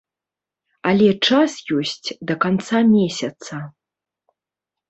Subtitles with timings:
[0.91, 1.51] Але час
[1.81, 3.61] ёсць да канца месяца.